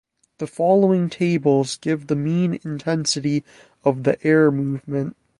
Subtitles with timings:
[0.39, 3.43] The following tables give the mean intensity
[3.85, 5.15] of the air movement.